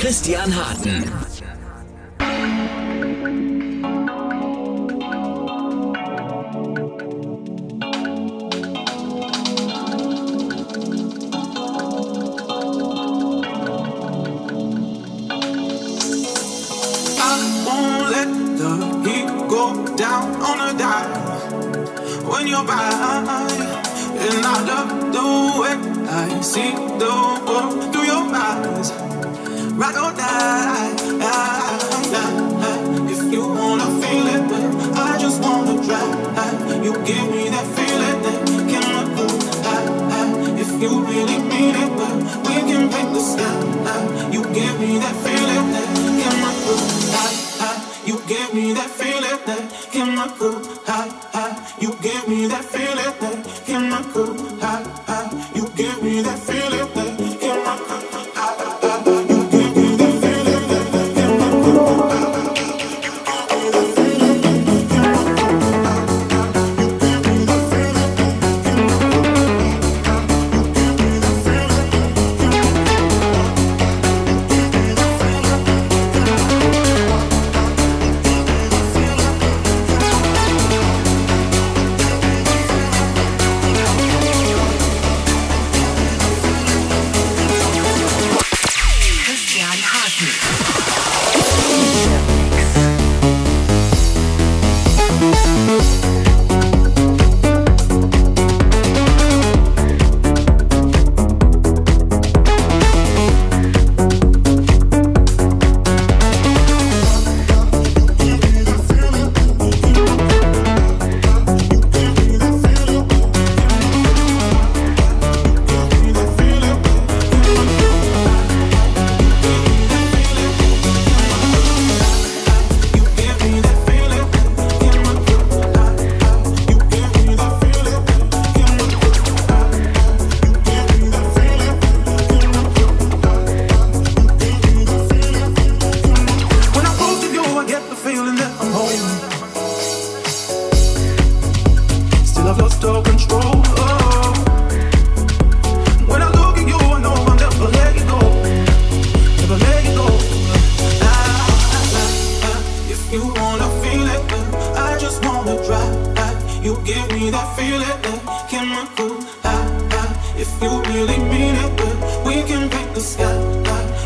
[0.00, 1.19] Christian Harten.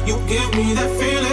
[0.06, 1.23] You give me that feeling,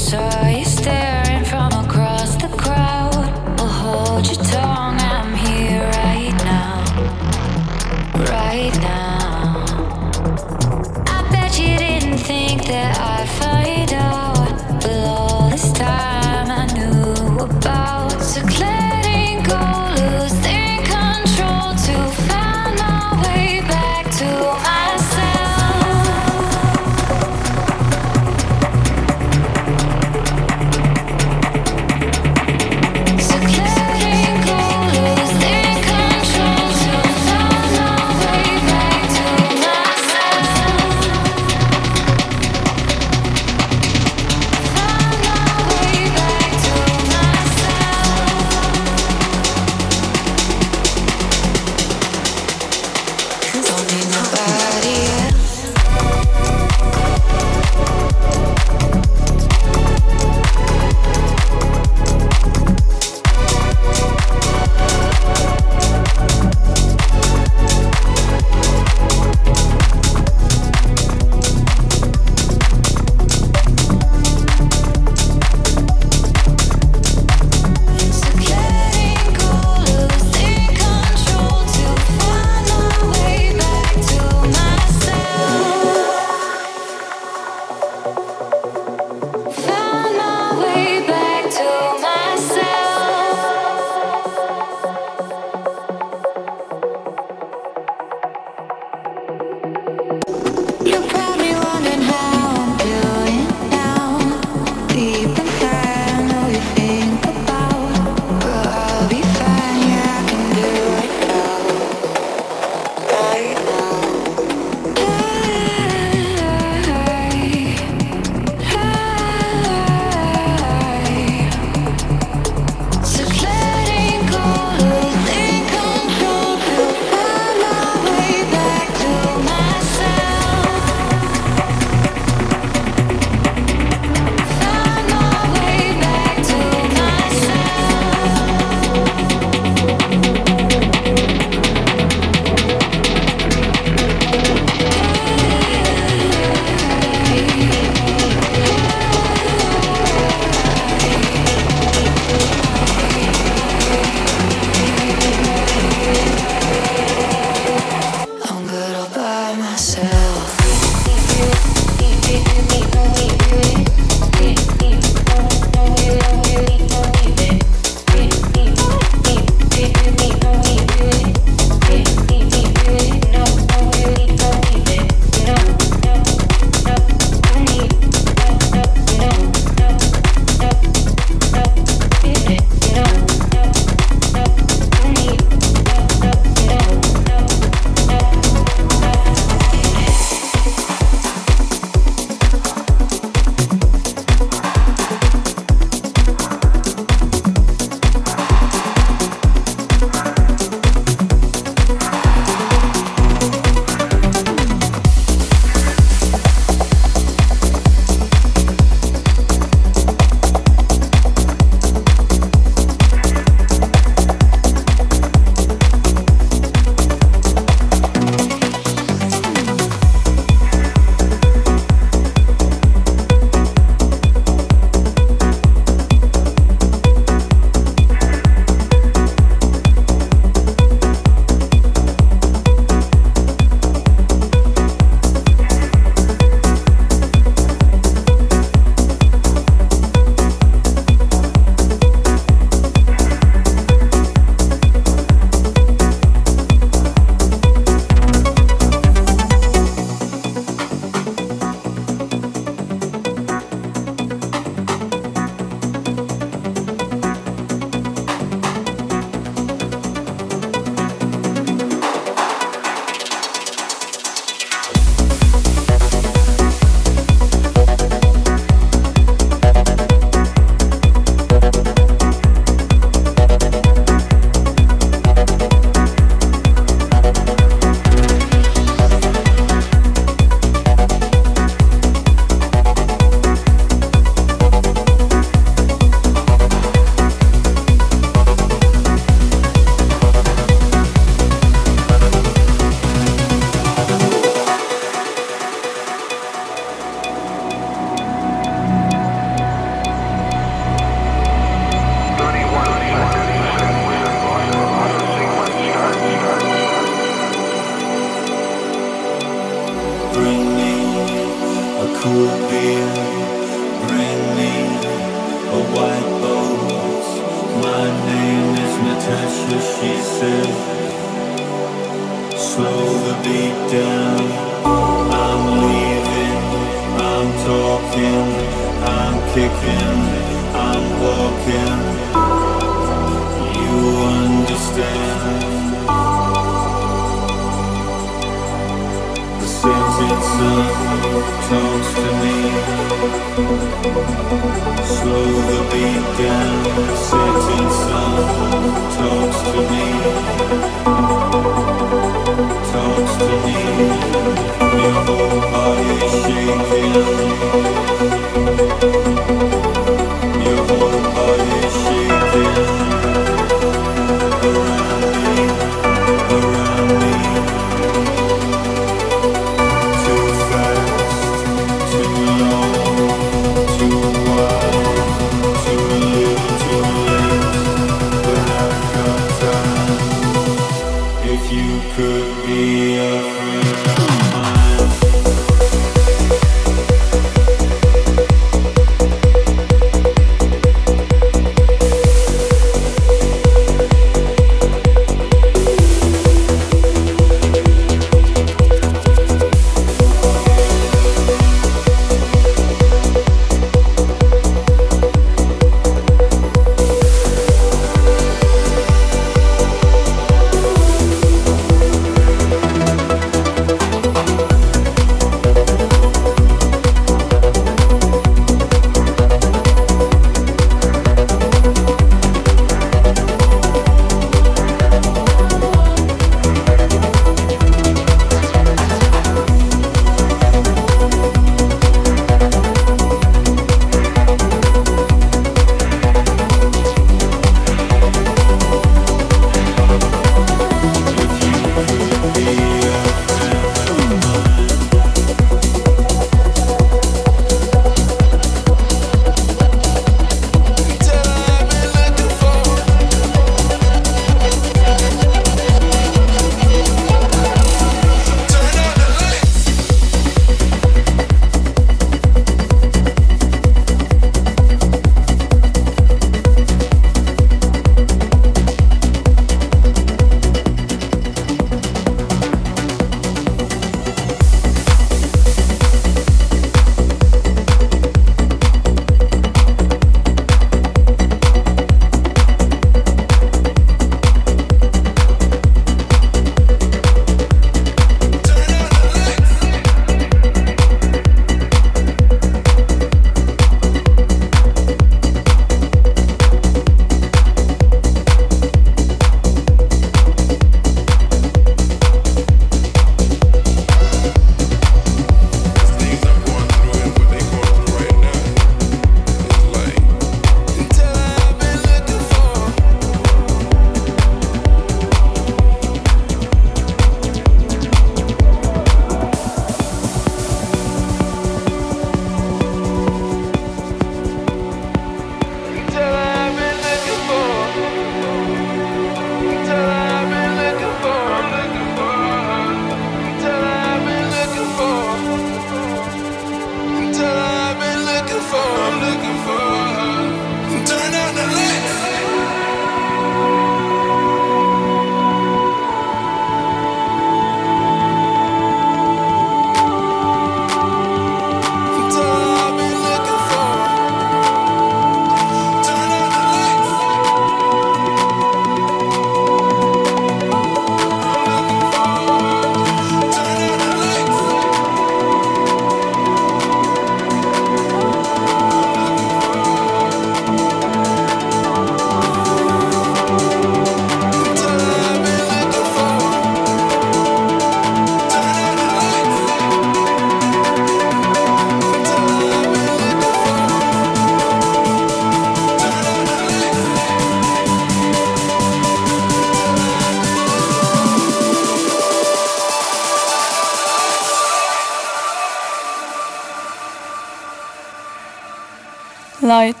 [599.71, 600.00] lights,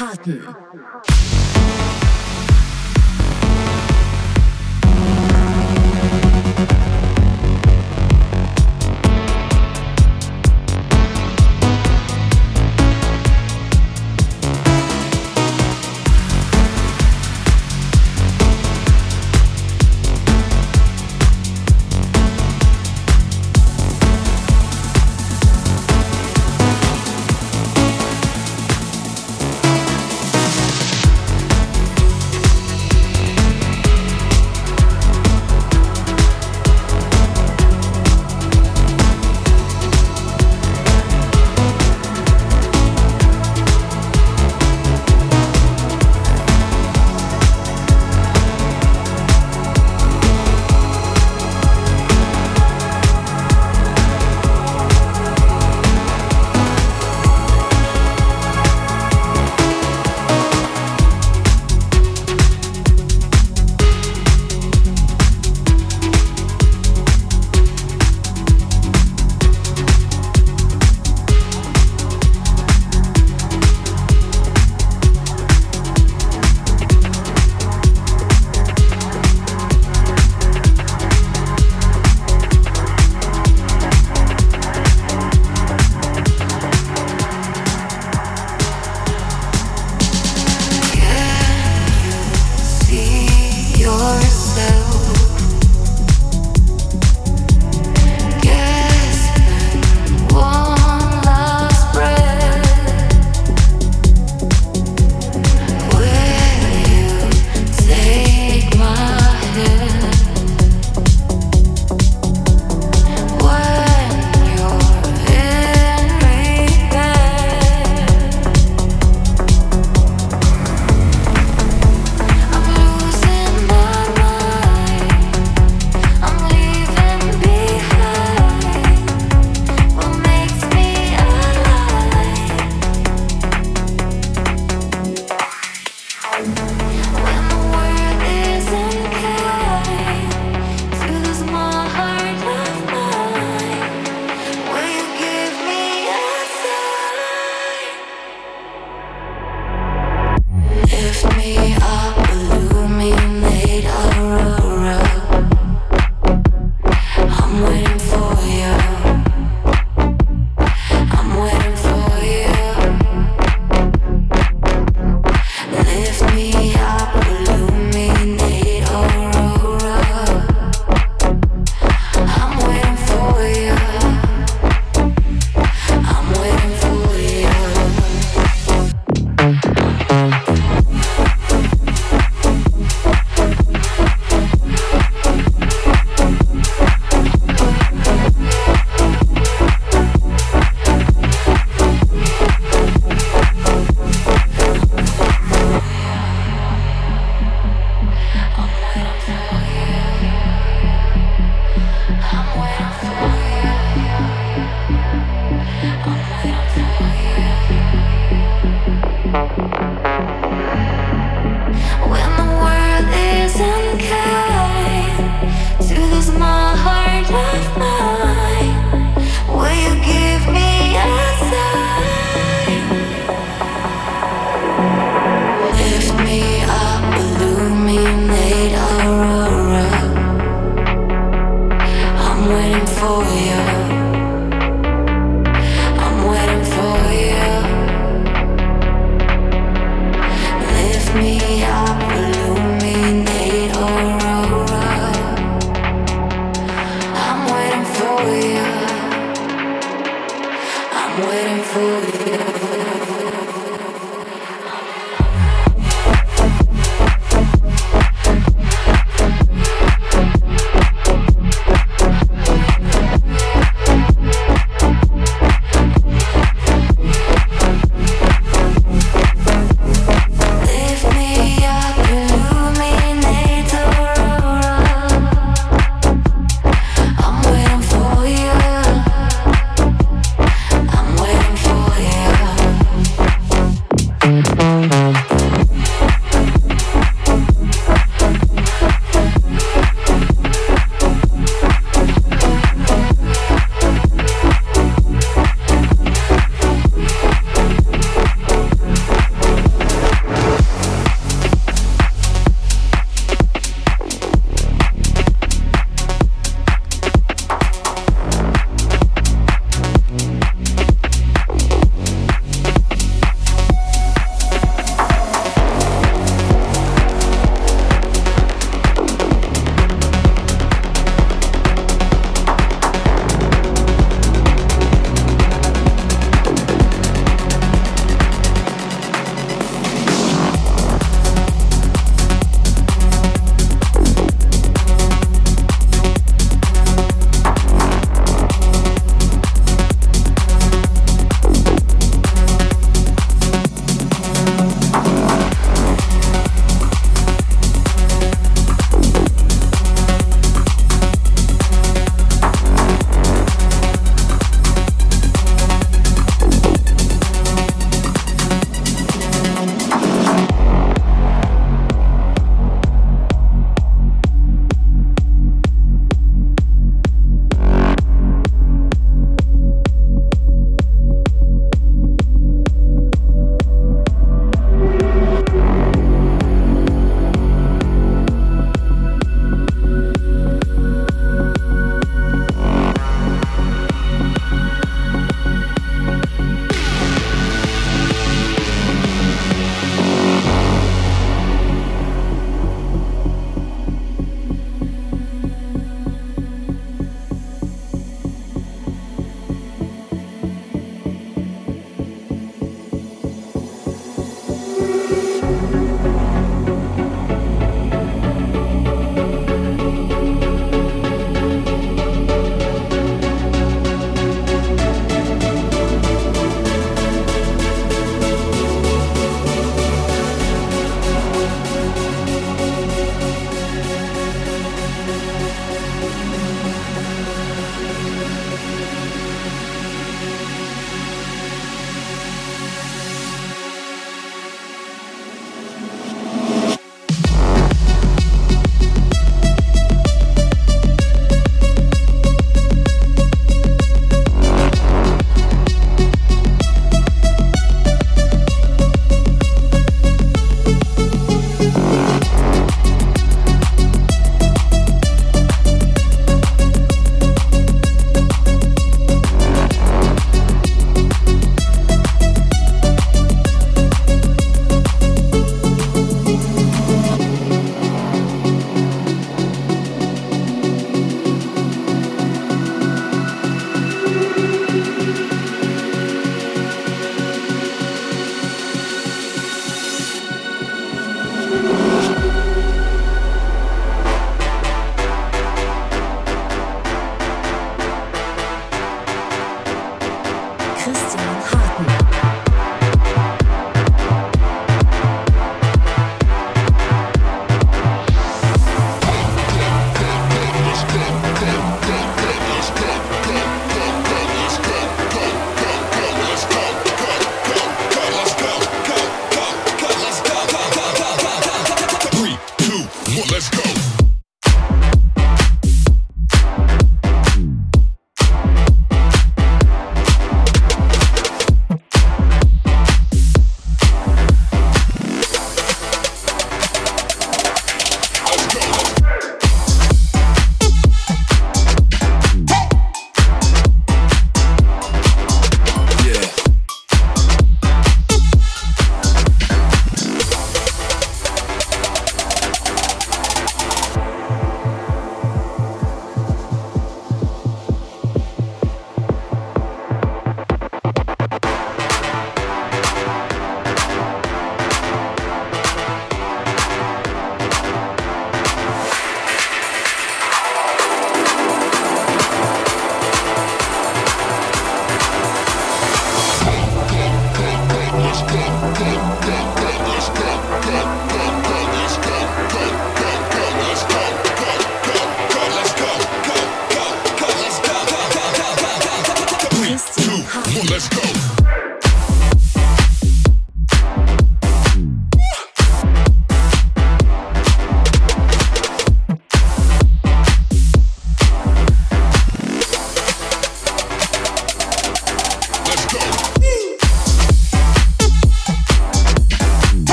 [0.00, 1.09] Harden.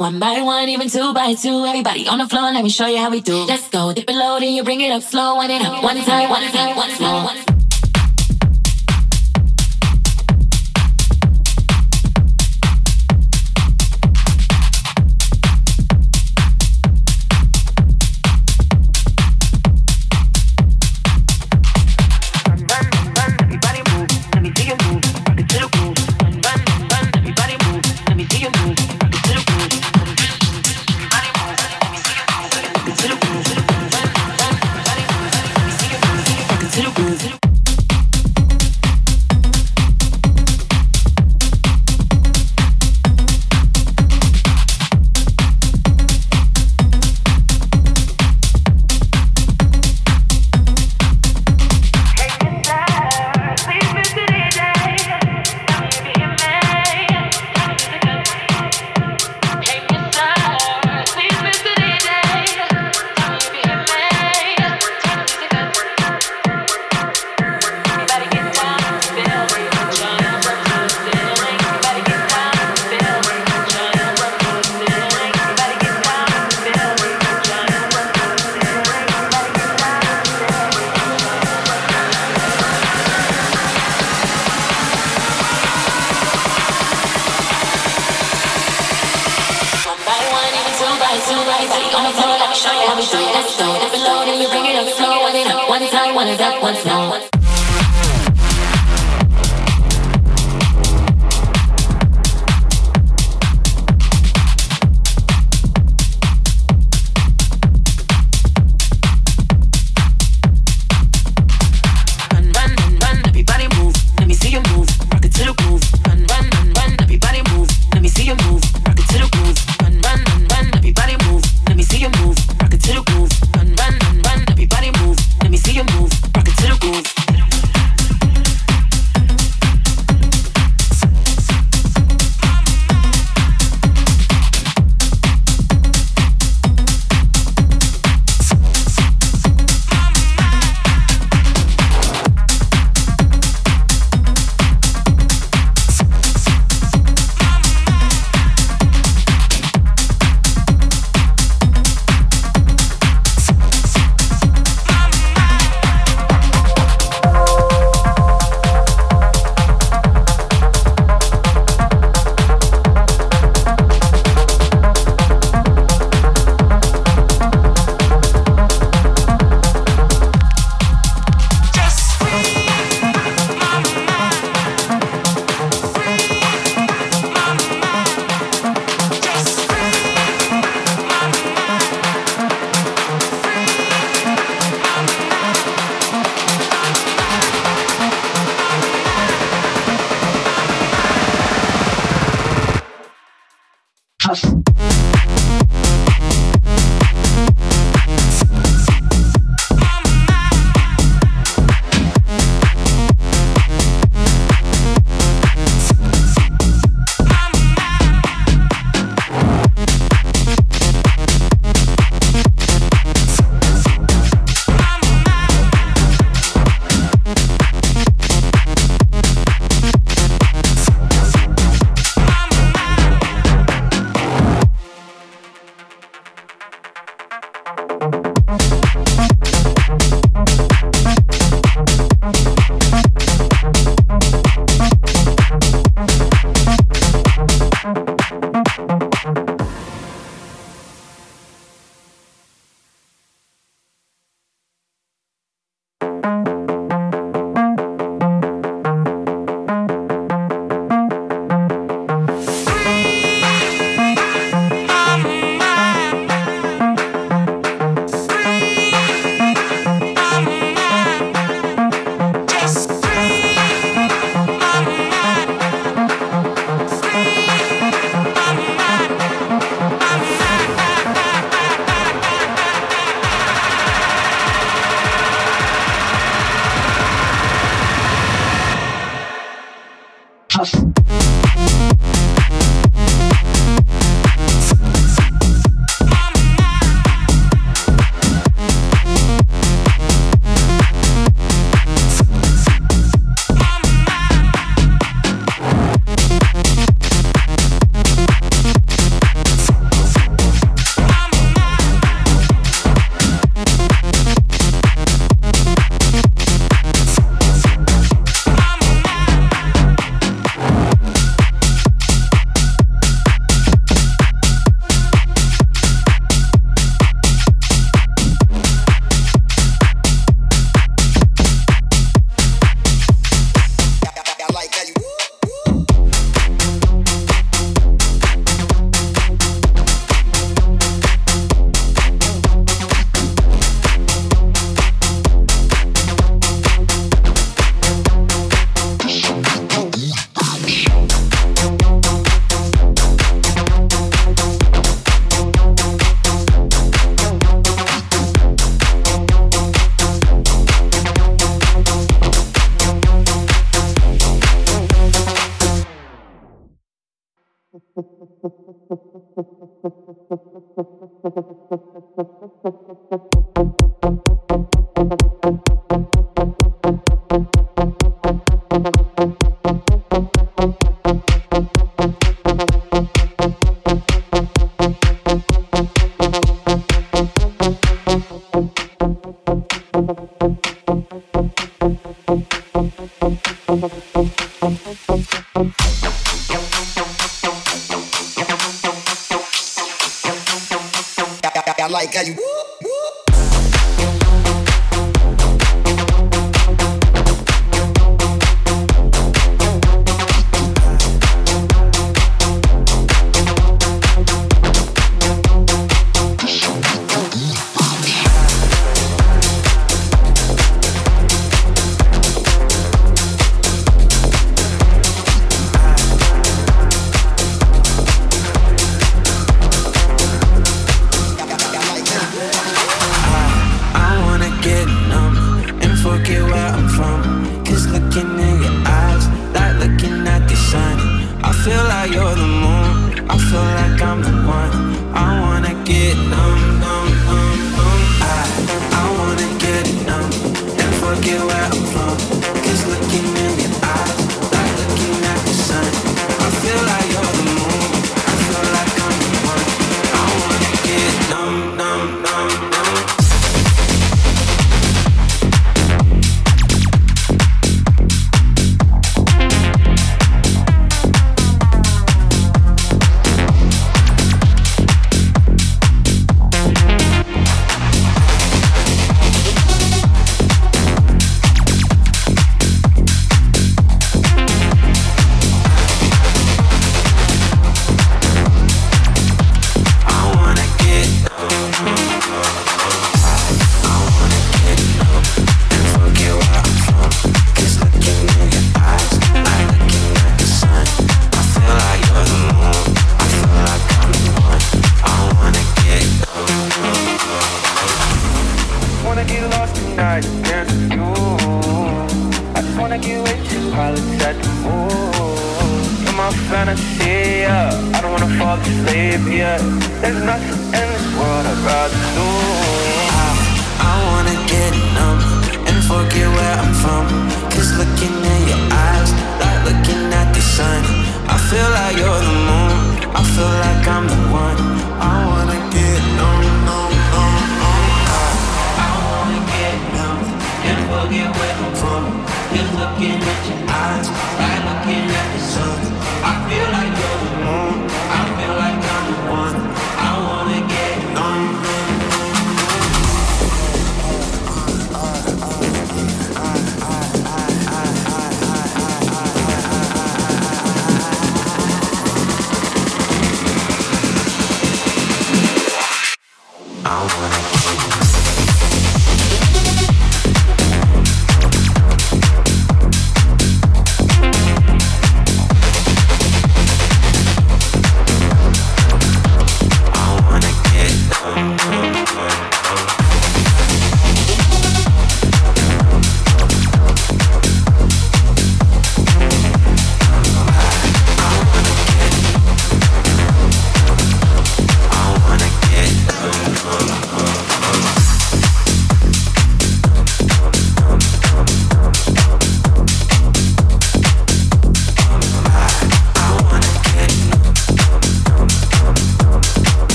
[0.00, 1.66] One by one, even two by two.
[1.66, 3.44] Everybody on the floor, let me show you how we do.
[3.44, 5.34] Let's go, dip it low, then you bring it up slow.
[5.34, 7.49] One it up, one time, one time, one slow.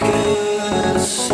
[0.00, 1.30] guess.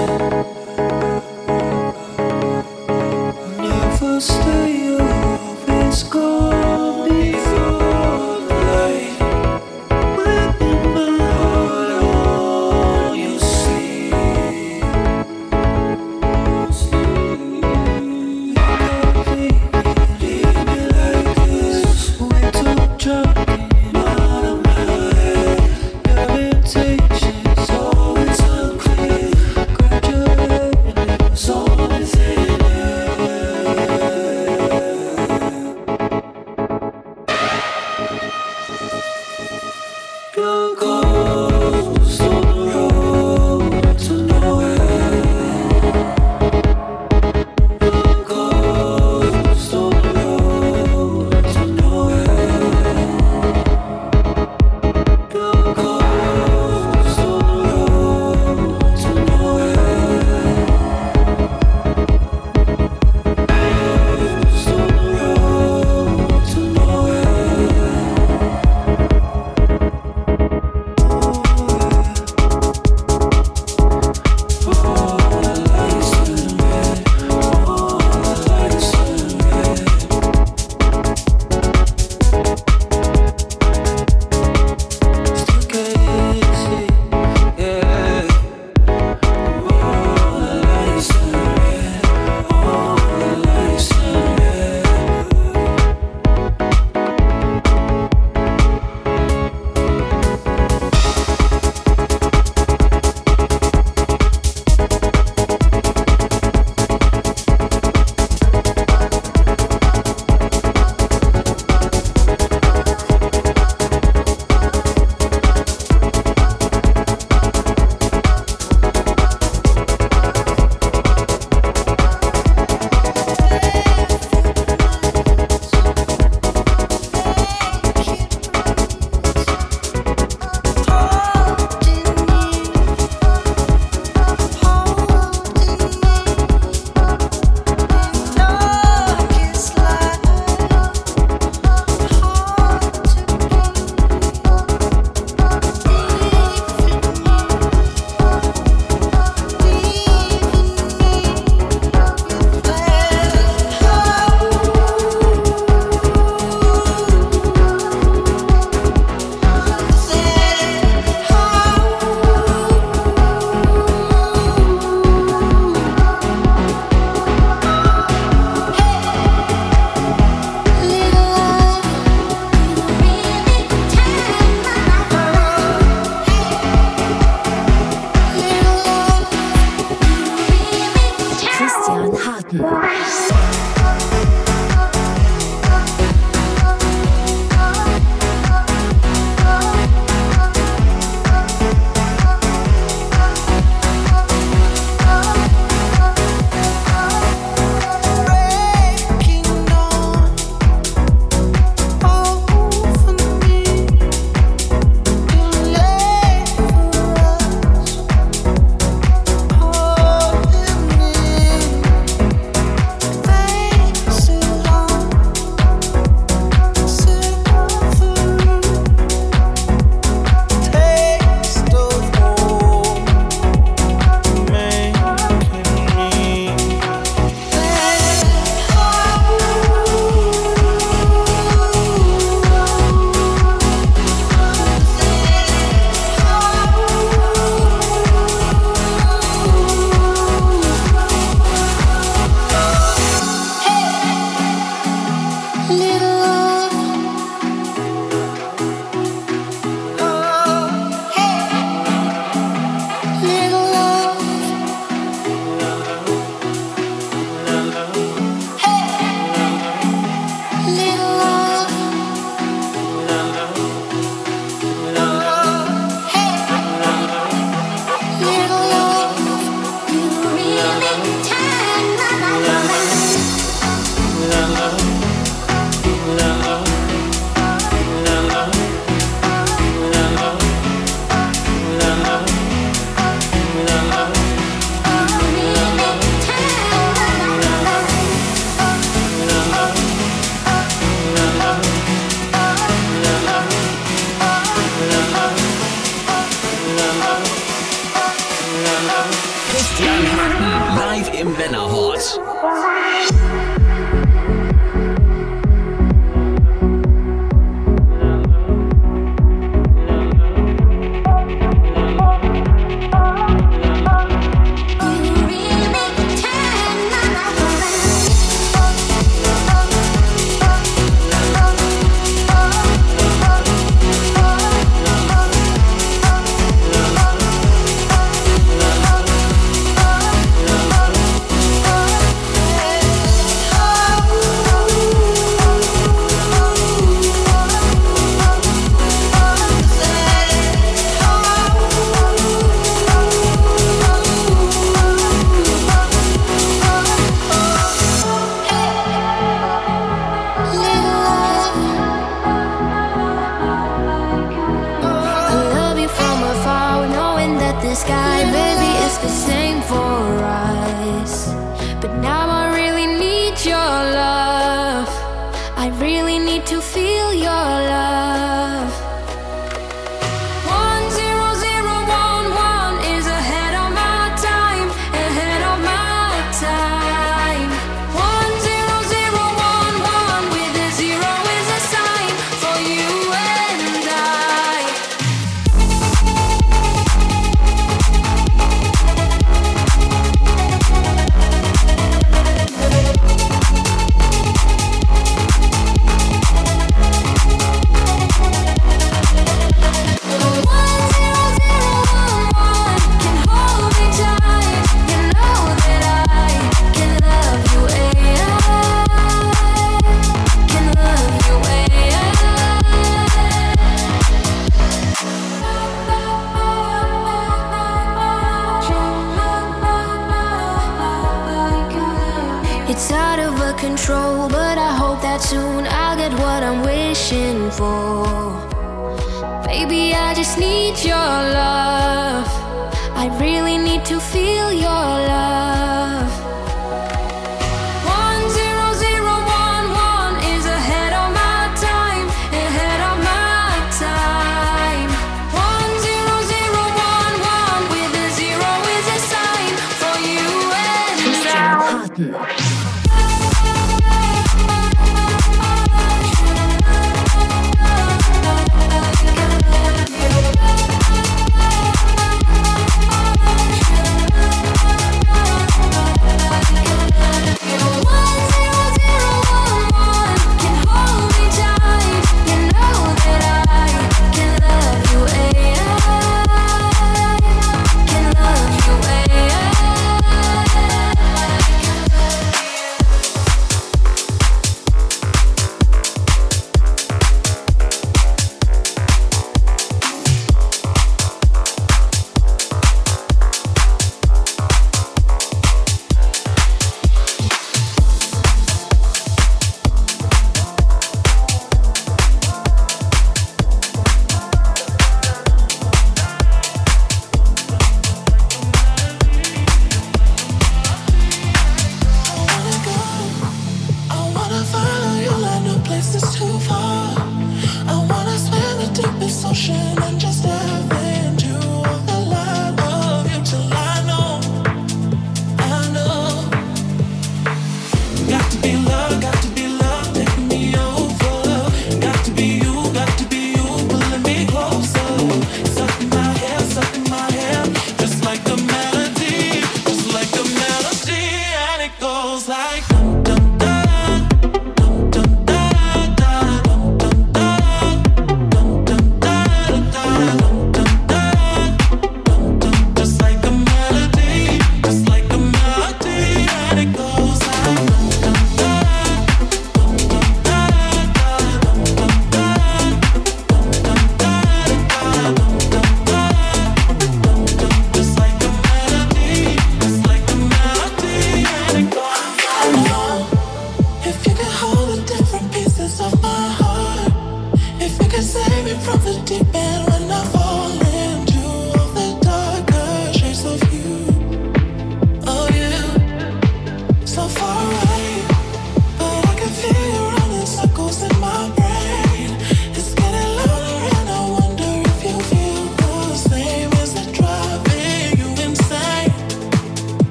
[301.39, 302.19] Männerhort.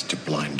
[0.00, 0.51] To blind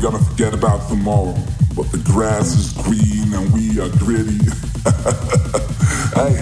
[0.00, 1.36] gonna forget about tomorrow.
[1.76, 4.40] But the grass is green and we are gritty.
[6.16, 6.40] hey,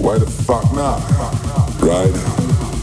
[0.00, 1.00] why the fuck not?
[1.82, 2.12] Right?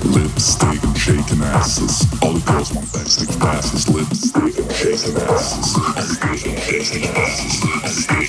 [0.05, 2.05] Lipstick and shaking asses.
[2.21, 3.89] All the girls want backstage passes.
[3.89, 5.75] Lipstick and shaking asses.
[5.75, 7.63] All the girls want passes.
[7.65, 8.24] Lipstick